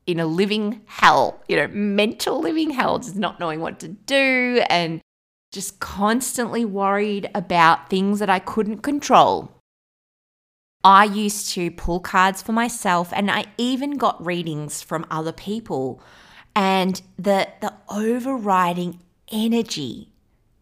[0.06, 4.64] in a living hell, you know, mental living hell, just not knowing what to do
[4.70, 5.02] and
[5.52, 9.52] just constantly worried about things that I couldn't control.
[10.84, 16.02] I used to pull cards for myself and I even got readings from other people.
[16.56, 19.00] And the, the overriding
[19.32, 20.14] energy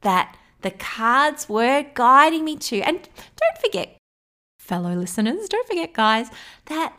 [0.02, 2.82] that the cards were guiding me to.
[2.82, 3.98] And don't forget,
[4.60, 6.30] fellow listeners, don't forget, guys,
[6.66, 6.98] that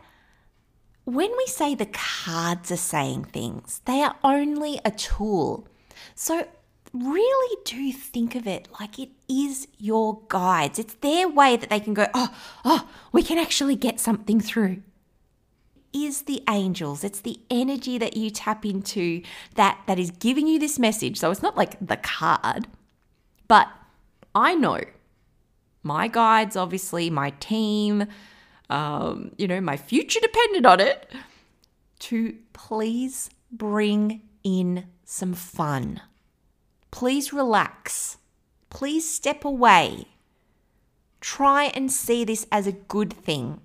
[1.05, 5.67] when we say the cards are saying things, they are only a tool.
[6.15, 6.47] So,
[6.93, 10.79] really do think of it like it is your guides.
[10.79, 14.81] It's their way that they can go, oh, oh, we can actually get something through.
[15.91, 17.03] Is the angels.
[17.03, 19.23] It's the energy that you tap into
[19.55, 21.17] that that is giving you this message.
[21.17, 22.67] So it's not like the card,
[23.47, 23.67] but
[24.35, 24.81] I know
[25.81, 28.05] my guides, obviously, my team,
[28.69, 31.11] um, you know, my future depended on it,
[31.99, 36.01] to please bring in some fun.
[36.91, 38.17] Please relax.
[38.69, 40.05] Please step away.
[41.21, 43.61] Try and see this as a good thing.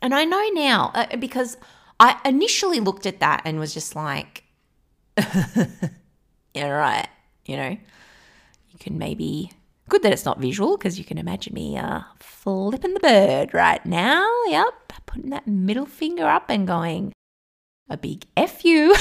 [0.00, 1.56] And I know now uh, because
[2.00, 4.44] I initially looked at that and was just like,
[6.54, 7.08] yeah, right.
[7.46, 9.50] You know, you can maybe
[9.92, 13.84] Good that it's not visual because you can imagine me uh, flipping the bird right
[13.84, 14.26] now.
[14.46, 17.12] Yep, putting that middle finger up and going,
[17.90, 18.94] a big F you.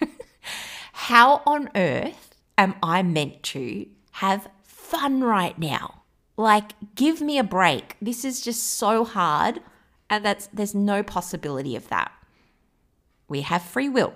[0.92, 2.29] How on earth
[2.60, 6.02] am I meant to have fun right now?
[6.36, 7.96] Like, give me a break.
[8.00, 9.60] This is just so hard,
[10.08, 12.12] and that's there's no possibility of that.
[13.28, 14.14] We have free will.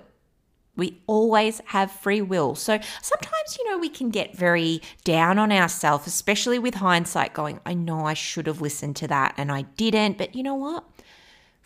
[0.77, 2.57] We always have free will.
[2.57, 7.61] So sometimes, you know, we can get very down on ourselves, especially with hindsight, going,
[7.65, 10.19] I know I should have listened to that and I didn't.
[10.19, 10.85] But you know what?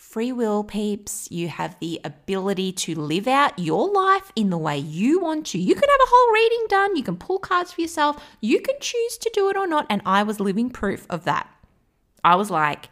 [0.08, 4.78] Free will, peeps, you have the ability to live out your life in the way
[4.78, 5.58] you want to.
[5.58, 8.76] You can have a whole reading done, you can pull cards for yourself, you can
[8.80, 9.84] choose to do it or not.
[9.90, 11.46] And I was living proof of that.
[12.24, 12.88] I was like,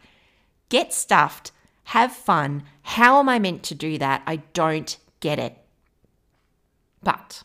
[0.69, 1.51] get stuffed,
[1.85, 2.61] have fun.
[2.83, 4.21] How am I meant to do that?
[4.27, 5.57] I don't get it.
[7.01, 7.41] But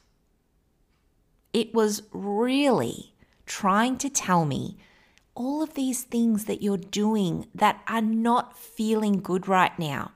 [1.54, 3.14] it was really
[3.46, 4.76] trying to tell me
[5.34, 10.12] all of these things that you're doing that are not feeling good right now.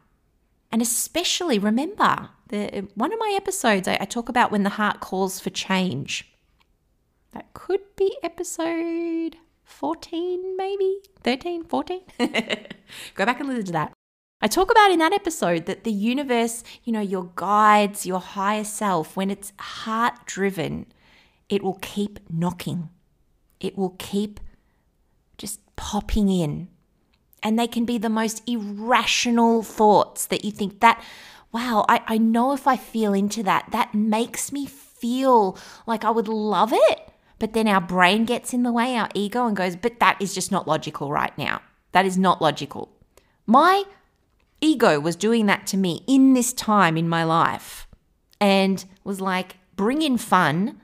[0.70, 5.00] And especially remember, the, one of my episodes, I, I talk about when the heart
[5.00, 6.32] calls for change.
[7.32, 12.00] That could be episode 14, maybe 13, 14.
[13.14, 13.92] Go back and listen to that.
[14.40, 18.64] I talk about in that episode that the universe, you know, your guides, your higher
[18.64, 20.86] self, when it's heart driven,
[21.48, 22.90] it will keep knocking.
[23.60, 24.40] It will keep
[25.76, 26.68] popping in.
[27.42, 31.02] And they can be the most irrational thoughts that you think that,
[31.52, 36.10] wow, I, I know if I feel into that, that makes me feel like I
[36.10, 37.12] would love it.
[37.38, 40.34] But then our brain gets in the way, our ego, and goes, but that is
[40.34, 41.60] just not logical right now.
[41.92, 42.90] That is not logical.
[43.46, 43.84] My
[44.60, 47.86] ego was doing that to me in this time in my life
[48.40, 50.80] and was like, bring in fun,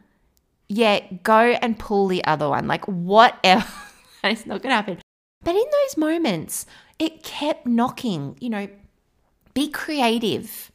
[0.68, 2.66] yet go and pull the other one.
[2.66, 3.66] Like, whatever.
[4.30, 4.98] it's not going to happen.
[5.44, 6.66] But in those moments,
[6.98, 8.68] it kept knocking, you know,
[9.54, 10.70] be creative,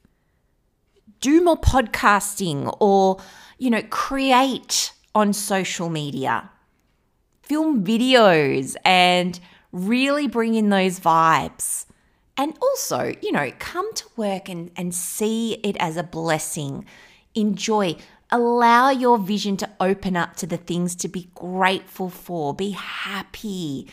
[1.22, 3.18] do more podcasting or,
[3.58, 6.50] you know, create on social media,
[7.42, 9.40] film videos, and
[9.72, 11.86] really bring in those vibes.
[12.36, 16.86] And also, you know, come to work and, and see it as a blessing.
[17.34, 17.96] Enjoy.
[18.32, 22.54] Allow your vision to open up to the things to be grateful for.
[22.54, 23.90] Be happy.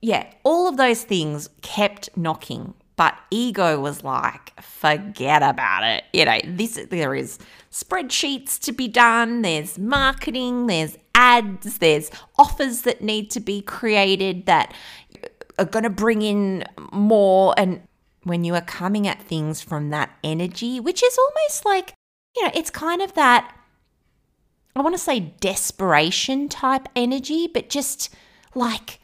[0.00, 6.04] yeah, all of those things kept knocking, but ego was like, forget about it.
[6.12, 7.38] You know, this there is
[7.70, 14.46] spreadsheets to be done, there's marketing, there's ads, there's offers that need to be created
[14.46, 14.74] that
[15.58, 17.82] are going to bring in more and
[18.24, 21.94] when you are coming at things from that energy, which is almost like,
[22.36, 23.52] you know, it's kind of that
[24.74, 28.14] I want to say desperation type energy, but just
[28.54, 29.00] like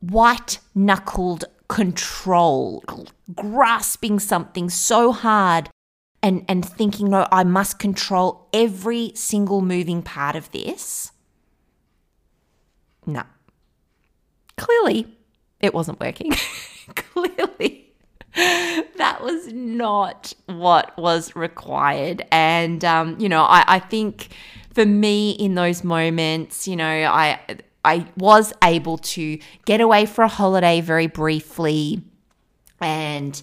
[0.00, 2.84] white knuckled control,
[3.34, 5.68] grasping something so hard
[6.22, 11.12] and, and thinking, no, I must control every single moving part of this.
[13.06, 13.24] No.
[14.56, 15.06] Clearly,
[15.60, 16.32] it wasn't working.
[16.94, 17.92] Clearly,
[18.34, 22.24] that was not what was required.
[22.30, 24.28] And, um, you know, I, I think
[24.74, 27.38] for me in those moments, you know, I
[27.84, 32.02] I was able to get away for a holiday very briefly
[32.80, 33.40] and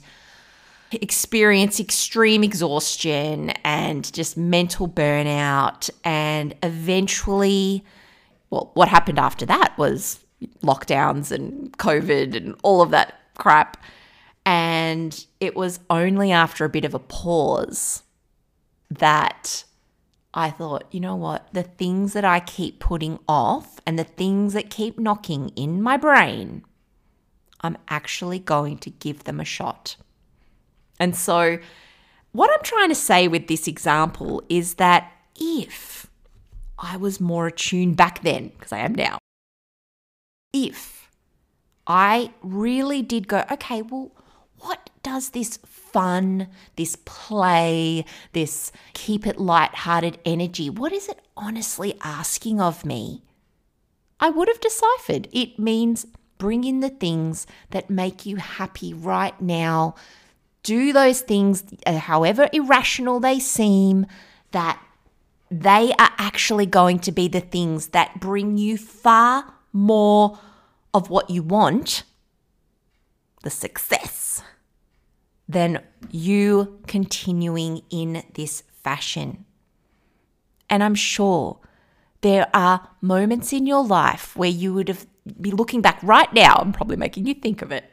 [0.91, 5.89] experience extreme exhaustion and just mental burnout.
[6.03, 7.85] And eventually
[8.49, 10.19] well what happened after that was
[10.63, 13.77] lockdowns and covid and all of that crap.
[14.45, 18.01] And it was only after a bit of a pause
[18.89, 19.63] that
[20.33, 21.47] I thought, you know what?
[21.53, 25.97] The things that I keep putting off and the things that keep knocking in my
[25.97, 26.63] brain,
[27.61, 29.97] I'm actually going to give them a shot.
[30.99, 31.57] And so,
[32.31, 36.07] what I'm trying to say with this example is that if
[36.79, 39.17] I was more attuned back then, because I am now,
[40.53, 41.09] if
[41.85, 44.11] I really did go, okay, well,
[44.59, 45.57] what does this
[45.93, 53.23] fun, this play, this keep it light-hearted energy, what is it honestly asking of me?
[54.19, 55.27] I would have deciphered.
[55.31, 56.05] It means
[56.37, 59.95] bring in the things that make you happy right now.
[60.63, 64.05] Do those things, uh, however irrational they seem,
[64.51, 64.81] that
[65.49, 70.39] they are actually going to be the things that bring you far more
[70.93, 72.03] of what you want
[73.43, 74.20] the success
[75.51, 79.45] than you continuing in this fashion.
[80.69, 81.59] And I'm sure
[82.21, 85.05] there are moments in your life where you would have
[85.39, 86.55] be looking back right now.
[86.55, 87.85] I'm probably making you think of it.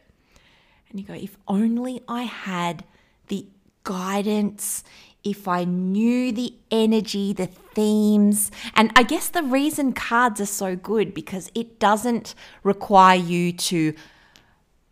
[0.89, 2.85] And you go, if only I had
[3.27, 3.47] the
[3.85, 4.83] guidance,
[5.23, 8.51] if I knew the energy, the themes.
[8.75, 13.95] And I guess the reason cards are so good because it doesn't require you to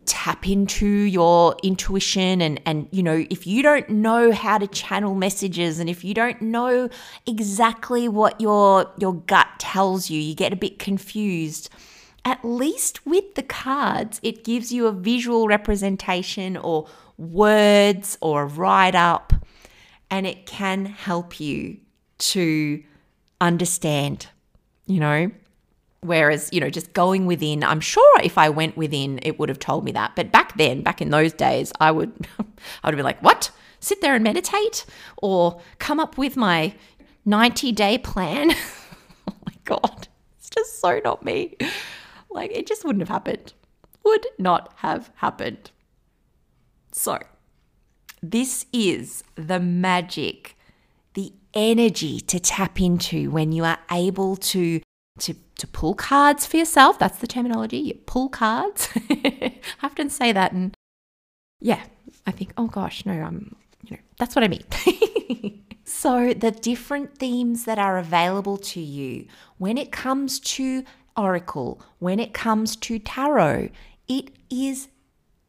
[0.07, 5.15] tap into your intuition and and you know if you don't know how to channel
[5.15, 6.89] messages and if you don't know
[7.27, 11.69] exactly what your your gut tells you you get a bit confused.
[12.25, 18.47] At least with the cards it gives you a visual representation or words or a
[18.47, 19.33] write up
[20.11, 21.79] and it can help you
[22.19, 22.83] to
[23.41, 24.27] understand
[24.87, 25.31] you know
[26.07, 29.59] Whereas, you know, just going within, I'm sure if I went within, it would have
[29.59, 30.15] told me that.
[30.15, 32.29] But back then, back in those days, I would,
[32.85, 33.51] I would be like, what?
[33.81, 34.87] Sit there and meditate
[35.17, 36.75] or come up with my
[37.25, 38.53] 90 day plan?
[39.29, 41.57] oh my God, it's just so not me.
[42.31, 43.53] Like, it just wouldn't have happened.
[44.05, 45.71] Would not have happened.
[46.93, 47.19] So,
[48.23, 50.57] this is the magic,
[51.15, 54.81] the energy to tap into when you are able to
[55.19, 56.99] to, to pull cards for yourself.
[56.99, 57.79] That's the terminology.
[57.79, 58.89] You pull cards.
[59.11, 60.75] I often say that, and
[61.61, 61.83] yeah,
[62.27, 64.65] I think, oh gosh, no, I'm, you know, that's what I mean.
[65.85, 69.27] so, the different themes that are available to you
[69.59, 70.85] when it comes to
[71.17, 73.71] Oracle, when it comes to Tarot,
[74.07, 74.89] it is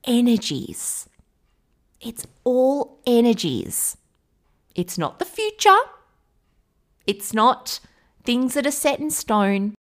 [0.06, 1.10] energies.
[2.00, 3.98] It's all energies.
[4.76, 5.78] It's not the future.
[7.06, 7.80] It's not
[8.28, 9.74] things that are set in stone.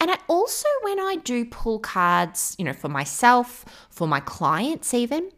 [0.00, 4.92] And I also, when I do pull cards, you know, for myself, for my clients,
[4.92, 5.30] even,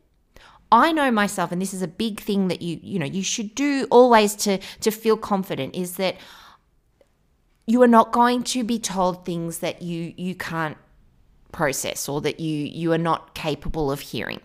[0.70, 3.54] I know myself, and this is a big thing that you, you know, you should
[3.54, 6.16] do always to to feel confident is that
[7.66, 10.78] you are not going to be told things that you you can't
[11.52, 14.40] process or that you you are not capable of hearing.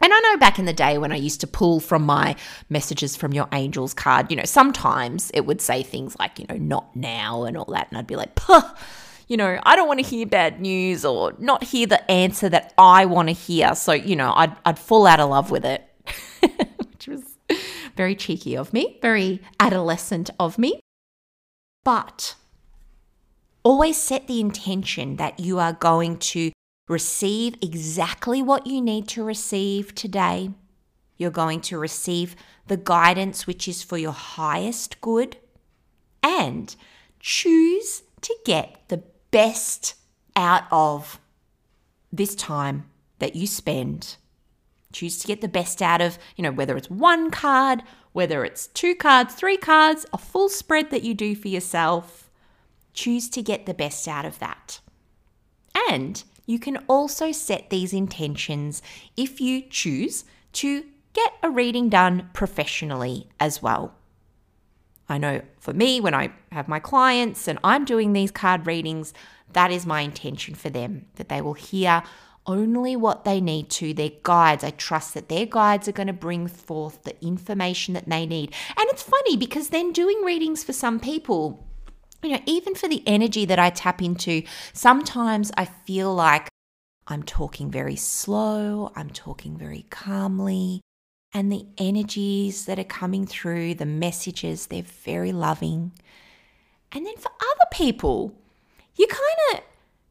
[0.00, 2.36] And I know back in the day when I used to pull from my
[2.68, 6.56] messages from your angels card, you know, sometimes it would say things like, you know,
[6.56, 7.88] not now and all that.
[7.88, 8.62] And I'd be like, Puh,
[9.26, 12.72] you know, I don't want to hear bad news or not hear the answer that
[12.78, 13.74] I want to hear.
[13.74, 15.84] So, you know, I'd, I'd fall out of love with it,
[16.90, 17.22] which was
[17.96, 20.80] very cheeky of me, very adolescent of me.
[21.84, 22.36] But
[23.62, 26.52] always set the intention that you are going to
[26.88, 30.50] receive exactly what you need to receive today.
[31.16, 32.34] You're going to receive
[32.66, 35.36] the guidance which is for your highest good
[36.22, 36.74] and
[37.20, 39.94] choose to get the best
[40.34, 41.20] out of
[42.12, 44.16] this time that you spend.
[44.92, 47.82] Choose to get the best out of, you know, whether it's one card,
[48.12, 52.30] whether it's two cards, three cards, a full spread that you do for yourself.
[52.94, 54.80] Choose to get the best out of that.
[55.90, 58.80] And you can also set these intentions
[59.18, 60.24] if you choose
[60.54, 60.82] to
[61.12, 63.94] get a reading done professionally as well.
[65.10, 69.12] I know for me, when I have my clients and I'm doing these card readings,
[69.52, 72.02] that is my intention for them, that they will hear
[72.46, 74.64] only what they need to, their guides.
[74.64, 78.54] I trust that their guides are going to bring forth the information that they need.
[78.78, 81.67] And it's funny because then doing readings for some people,
[82.22, 84.42] you know, even for the energy that I tap into,
[84.72, 86.48] sometimes I feel like
[87.06, 90.80] I'm talking very slow, I'm talking very calmly,
[91.32, 95.92] and the energies that are coming through, the messages, they're very loving.
[96.92, 98.34] And then for other people,
[98.96, 99.60] you kind of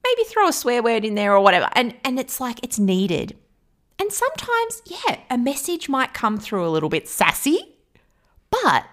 [0.03, 3.35] maybe throw a swear word in there or whatever, and, and it's like it's needed.
[3.99, 7.75] And sometimes, yeah, a message might come through a little bit sassy,
[8.49, 8.85] but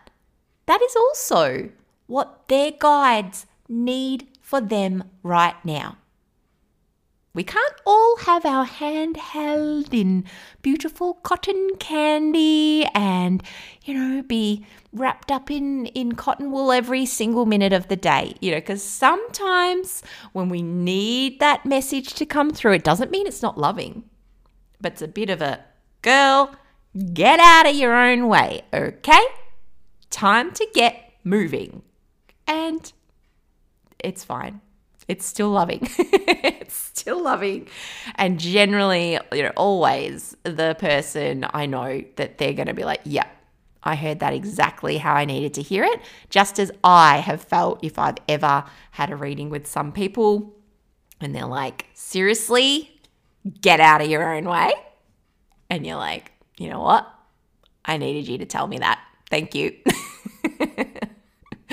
[0.67, 1.71] that is also
[2.07, 5.97] what their guides need for them right now.
[7.35, 10.25] We can't all have our hand held in
[10.63, 13.43] beautiful cotton candy and,
[13.85, 18.35] you know, be wrapped up in, in cotton wool every single minute of the day,
[18.41, 23.27] you know, because sometimes when we need that message to come through, it doesn't mean
[23.27, 24.05] it's not loving,
[24.81, 25.65] but it's a bit of a
[26.03, 26.55] girl,
[27.15, 29.25] get out of your own way, okay?
[30.09, 31.83] Time to get moving.
[32.47, 32.93] And
[33.99, 34.61] it's fine
[35.09, 35.81] it's still loving.
[35.99, 37.69] it's still loving.
[38.17, 43.01] And generally, you know, always the person I know that they're going to be like,
[43.05, 43.27] yeah,
[43.83, 47.81] I heard that exactly how I needed to hear it, just as I have felt
[47.83, 50.55] if I've ever had a reading with some people
[51.21, 53.01] and they're like, seriously,
[53.61, 54.73] get out of your own way.
[55.69, 57.07] And you're like, you know what?
[57.85, 59.01] I needed you to tell me that.
[59.29, 59.77] Thank you.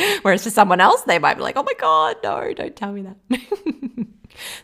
[0.22, 3.04] Whereas for someone else, they might be like, oh my God, no, don't tell me
[3.04, 3.42] that.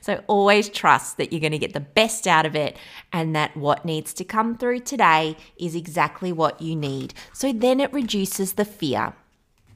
[0.02, 2.78] so always trust that you're going to get the best out of it
[3.12, 7.14] and that what needs to come through today is exactly what you need.
[7.34, 9.14] So then it reduces the fear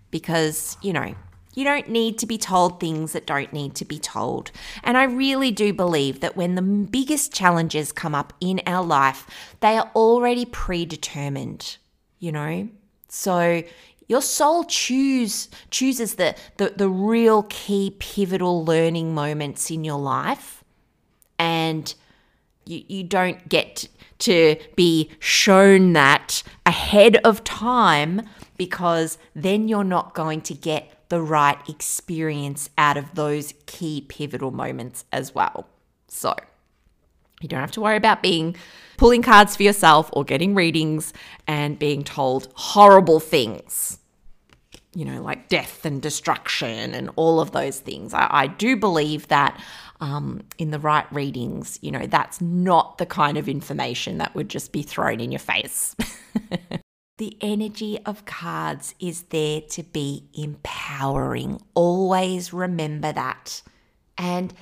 [0.09, 1.15] because, you know,
[1.53, 4.51] you don't need to be told things that don't need to be told.
[4.83, 9.27] And I really do believe that when the biggest challenges come up in our life,
[9.59, 11.77] they are already predetermined,
[12.19, 12.69] you know?
[13.09, 13.63] So
[14.11, 20.65] your soul choose chooses the, the, the real key pivotal learning moments in your life.
[21.39, 21.95] And
[22.65, 23.87] you, you don't get
[24.19, 31.21] to be shown that ahead of time because then you're not going to get the
[31.21, 35.69] right experience out of those key pivotal moments as well.
[36.09, 36.35] So,
[37.39, 38.57] you don't have to worry about being
[38.97, 41.13] pulling cards for yourself or getting readings
[41.47, 43.99] and being told horrible things
[44.93, 48.13] you know, like death and destruction and all of those things.
[48.13, 49.59] I, I do believe that
[50.01, 54.49] um, in the right readings, you know, that's not the kind of information that would
[54.49, 55.95] just be thrown in your face.
[57.17, 61.61] the energy of cards is there to be empowering.
[61.73, 63.61] Always remember that.
[64.17, 64.53] And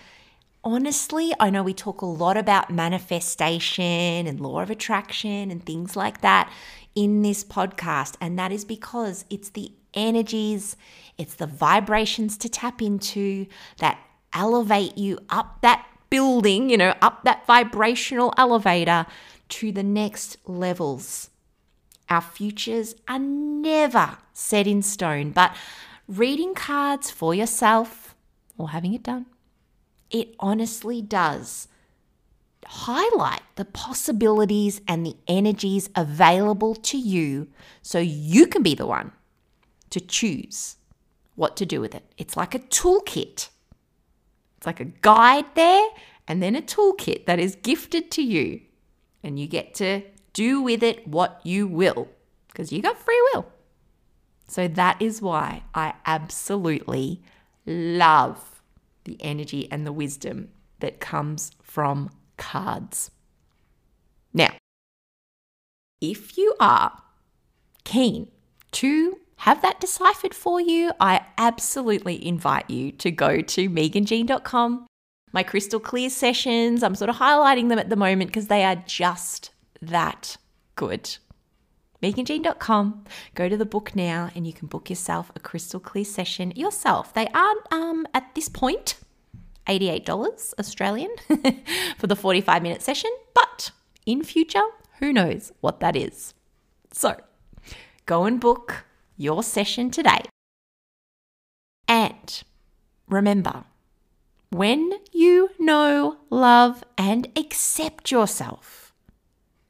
[0.63, 5.95] honestly, I know we talk a lot about manifestation and law of attraction and things
[5.95, 6.51] like that
[6.95, 10.75] in this podcast, and that is because it's the energies,
[11.17, 13.45] it's the vibrations to tap into
[13.77, 13.99] that
[14.33, 19.05] elevate you up that building, you know, up that vibrational elevator
[19.49, 21.29] to the next levels.
[22.09, 25.55] Our futures are never set in stone, but
[26.07, 28.15] reading cards for yourself
[28.57, 29.27] or having it done,
[30.09, 31.67] it honestly does
[32.65, 37.47] highlight the possibilities and the energies available to you
[37.81, 39.11] so you can be the one
[39.91, 40.77] to choose
[41.35, 42.03] what to do with it.
[42.17, 43.49] It's like a toolkit.
[44.57, 45.87] It's like a guide there
[46.27, 48.61] and then a toolkit that is gifted to you.
[49.23, 52.07] And you get to do with it what you will
[52.47, 53.47] because you got free will.
[54.47, 57.21] So that is why I absolutely
[57.65, 58.61] love
[59.03, 63.11] the energy and the wisdom that comes from cards.
[64.33, 64.53] Now,
[66.01, 67.01] if you are
[67.83, 68.29] keen
[68.73, 74.87] to have that deciphered for you, I absolutely invite you to go to meganjean.com
[75.31, 76.83] my crystal clear sessions.
[76.83, 80.37] I'm sort of highlighting them at the moment because they are just that
[80.75, 81.17] good.
[82.01, 83.03] MeganJean.com.
[83.35, 87.13] Go to the book now and you can book yourself a crystal clear session yourself.
[87.13, 88.95] They are um, at this point
[89.67, 91.11] $88 Australian
[91.97, 93.71] for the 45 minute session, but
[94.05, 94.63] in future,
[94.99, 96.33] who knows what that is.
[96.91, 97.17] So
[98.05, 98.85] go and book
[99.19, 100.21] your session today.
[101.87, 102.43] And
[103.07, 103.65] remember,
[104.49, 108.93] when you know, love, and accept yourself,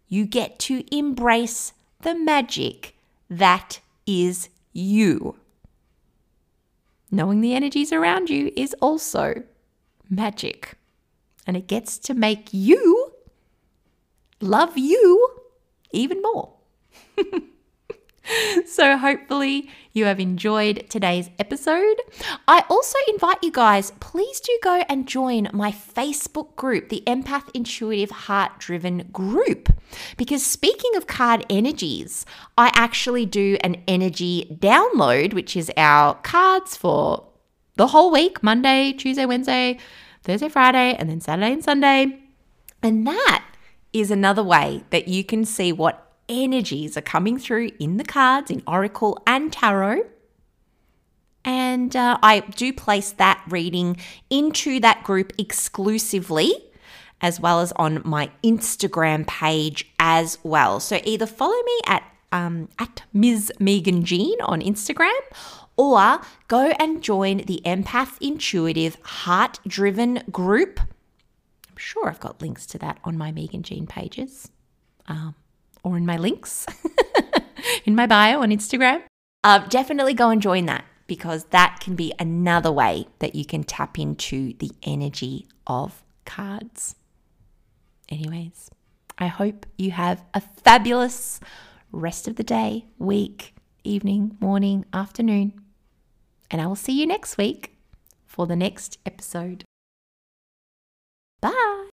[0.08, 2.96] you get to embrace the magic
[3.30, 5.36] that is you.
[7.12, 9.44] Knowing the energies around you is also
[10.10, 10.76] magic,
[11.48, 13.14] and it gets to make you
[14.40, 15.30] love you
[15.92, 16.54] even more.
[18.66, 21.96] so, hopefully, you have enjoyed today's episode.
[22.48, 27.50] I also invite you guys, please do go and join my Facebook group, the Empath
[27.54, 29.70] Intuitive Heart Driven group.
[30.18, 32.26] Because speaking of card energies,
[32.58, 37.26] I actually do an energy download, which is our cards for
[37.76, 39.80] the whole week Monday, Tuesday, Wednesday,
[40.24, 42.20] Thursday, Friday, and then Saturday and Sunday.
[42.84, 43.46] And that
[43.94, 48.50] is another way that you can see what energies are coming through in the cards,
[48.52, 50.04] in Oracle and Tarot.
[51.44, 53.98] And uh, I do place that reading
[54.30, 56.54] into that group exclusively,
[57.22, 60.80] as well as on my Instagram page as well.
[60.80, 63.52] So either follow me at um, at Ms.
[63.60, 65.20] Megan Jean on Instagram,
[65.78, 70.80] or go and join the Empath Intuitive Heart Driven group.
[70.80, 74.52] I'm sure I've got links to that on my Megan Jean pages.
[75.08, 75.34] Um,
[75.84, 76.66] or in my links
[77.86, 79.02] in my bio on Instagram.
[79.44, 83.64] Uh, definitely go and join that because that can be another way that you can
[83.64, 86.96] tap into the energy of cards.
[88.10, 88.70] Anyways,
[89.18, 91.40] I hope you have a fabulous
[91.92, 95.54] rest of the day, week, evening, morning, afternoon.
[96.52, 97.76] And I will see you next week
[98.26, 99.64] for the next episode.
[101.42, 101.90] Bye.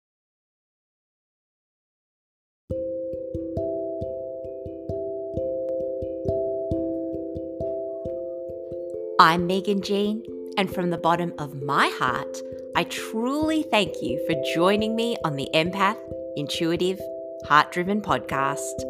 [9.23, 10.23] I'm Megan Jean,
[10.59, 12.39] and from the bottom of my heart,
[12.75, 15.97] I truly thank you for joining me on the Empath,
[16.35, 17.01] Intuitive,
[17.45, 18.83] Heart Driven podcast.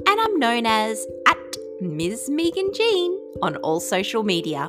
[0.06, 2.30] and I'm known as at Ms.
[2.30, 4.68] Megan Jean on all social media.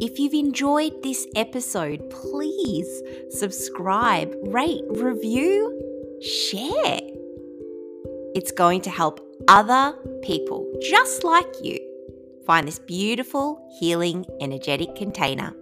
[0.00, 7.00] If you've enjoyed this episode, please subscribe, rate, review, share.
[8.34, 11.78] It's going to help other people just like you
[12.46, 15.54] find this beautiful, healing, energetic container.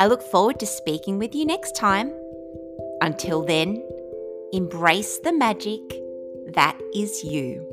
[0.00, 2.12] I look forward to speaking with you next time.
[3.00, 3.82] Until then,
[4.52, 5.80] embrace the magic
[6.54, 7.71] that is you.